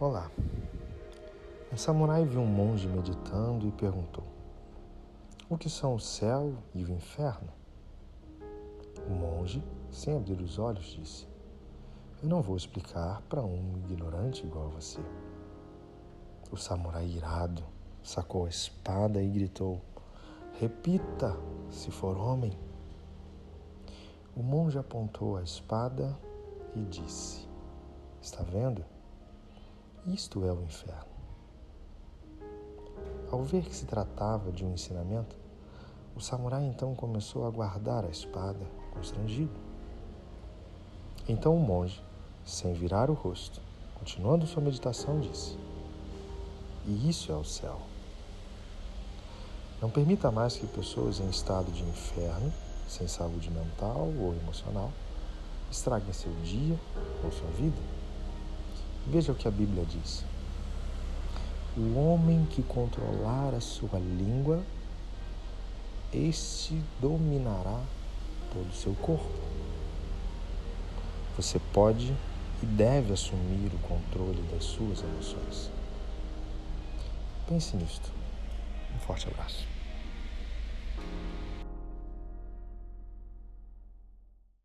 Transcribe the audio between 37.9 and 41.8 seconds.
a espada, constrangido. Então o